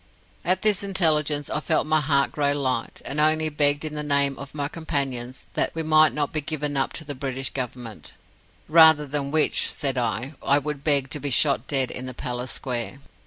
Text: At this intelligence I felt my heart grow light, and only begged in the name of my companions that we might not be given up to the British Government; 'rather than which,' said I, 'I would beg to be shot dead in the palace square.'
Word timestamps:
At 0.43 0.63
this 0.63 0.81
intelligence 0.81 1.47
I 1.51 1.59
felt 1.59 1.85
my 1.85 2.01
heart 2.01 2.31
grow 2.31 2.53
light, 2.53 3.03
and 3.05 3.19
only 3.19 3.49
begged 3.49 3.85
in 3.85 3.93
the 3.93 4.01
name 4.01 4.35
of 4.39 4.55
my 4.55 4.67
companions 4.67 5.45
that 5.53 5.75
we 5.75 5.83
might 5.83 6.11
not 6.11 6.33
be 6.33 6.41
given 6.41 6.75
up 6.75 6.91
to 6.93 7.05
the 7.05 7.13
British 7.13 7.51
Government; 7.51 8.13
'rather 8.67 9.05
than 9.05 9.29
which,' 9.29 9.71
said 9.71 9.99
I, 9.99 10.33
'I 10.41 10.57
would 10.57 10.83
beg 10.83 11.11
to 11.11 11.19
be 11.19 11.29
shot 11.29 11.67
dead 11.67 11.91
in 11.91 12.07
the 12.07 12.15
palace 12.15 12.51
square.' 12.51 12.97